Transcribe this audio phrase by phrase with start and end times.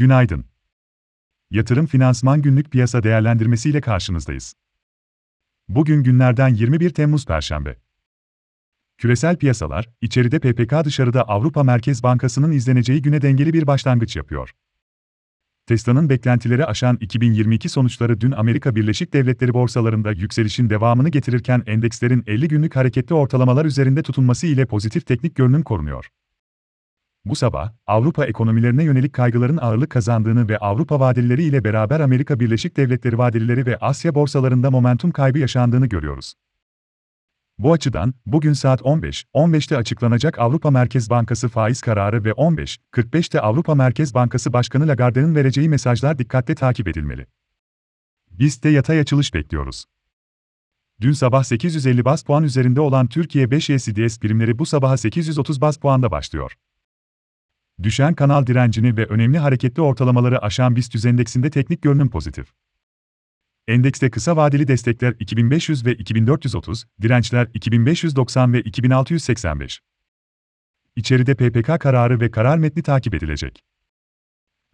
[0.00, 0.44] Günaydın.
[1.50, 4.54] Yatırım Finansman Günlük Piyasa Değerlendirmesi ile karşınızdayız.
[5.68, 7.76] Bugün günlerden 21 Temmuz Perşembe.
[8.98, 14.54] Küresel piyasalar, içeride PPK dışarıda Avrupa Merkez Bankası'nın izleneceği güne dengeli bir başlangıç yapıyor.
[15.66, 22.48] Tesla'nın beklentileri aşan 2022 sonuçları dün Amerika Birleşik Devletleri borsalarında yükselişin devamını getirirken endekslerin 50
[22.48, 26.10] günlük hareketli ortalamalar üzerinde tutunması ile pozitif teknik görünüm korunuyor.
[27.24, 32.76] Bu sabah, Avrupa ekonomilerine yönelik kaygıların ağırlık kazandığını ve Avrupa vadelileri ile beraber Amerika Birleşik
[32.76, 36.34] Devletleri vadelileri ve Asya borsalarında momentum kaybı yaşandığını görüyoruz.
[37.58, 43.40] Bu açıdan, bugün saat 15, 15'te açıklanacak Avrupa Merkez Bankası faiz kararı ve 15, 45'te
[43.40, 47.26] Avrupa Merkez Bankası Başkanı Lagarde'ın vereceği mesajlar dikkatle takip edilmeli.
[48.30, 49.84] Biz de yatay açılış bekliyoruz.
[51.00, 55.76] Dün sabah 850 bas puan üzerinde olan Türkiye 5 CDS primleri bu sabaha 830 bas
[55.76, 56.56] puanda başlıyor.
[57.82, 62.52] Düşen kanal direncini ve önemli hareketli ortalamaları aşan BIST endeksinde teknik görünüm pozitif.
[63.68, 69.80] Endekste kısa vadeli destekler 2500 ve 2430, dirençler 2590 ve 2685.
[70.96, 73.64] İçeride PPK kararı ve karar metni takip edilecek.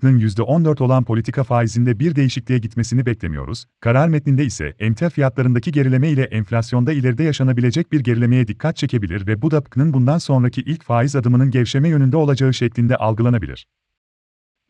[0.00, 3.66] Hın %14 olan politika faizinde bir değişikliğe gitmesini beklemiyoruz.
[3.80, 9.42] Karar metninde ise emtia fiyatlarındaki gerileme ile enflasyonda ileride yaşanabilecek bir gerilemeye dikkat çekebilir ve
[9.42, 13.66] bu da PK'nın bundan sonraki ilk faiz adımının gevşeme yönünde olacağı şeklinde algılanabilir.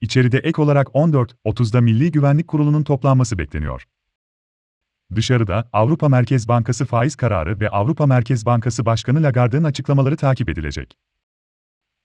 [0.00, 3.84] İçeride ek olarak 14.30'da Milli Güvenlik Kurulu'nun toplanması bekleniyor.
[5.14, 10.98] Dışarıda, Avrupa Merkez Bankası faiz kararı ve Avrupa Merkez Bankası Başkanı Lagarde'ın açıklamaları takip edilecek.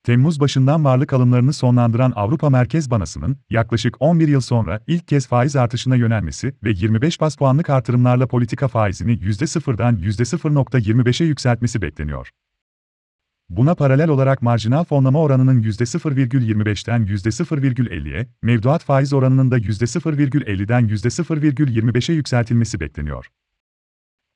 [0.03, 5.55] Temmuz başından varlık alımlarını sonlandıran Avrupa Merkez Bankası'nın yaklaşık 11 yıl sonra ilk kez faiz
[5.55, 12.29] artışına yönelmesi ve 25 bas puanlık artırımlarla politika faizini %0'dan %0.25'e yükseltmesi bekleniyor.
[13.49, 22.79] Buna paralel olarak marjinal fonlama oranının %0,25'ten %0,50'ye, mevduat faiz oranının da %0,50'den %0,25'e yükseltilmesi
[22.79, 23.27] bekleniyor.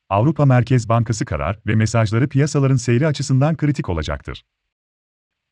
[0.09, 4.43] Avrupa Merkez Bankası karar ve mesajları piyasaların seyri açısından kritik olacaktır.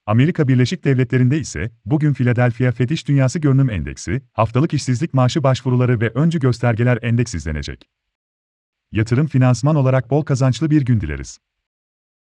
[0.07, 6.01] Amerika Birleşik Devletleri'nde ise, bugün Philadelphia Fed İş Dünyası Görünüm Endeksi, haftalık işsizlik maaşı başvuruları
[6.01, 7.89] ve öncü göstergeler endeks izlenecek.
[8.91, 11.39] Yatırım finansman olarak bol kazançlı bir gün dileriz.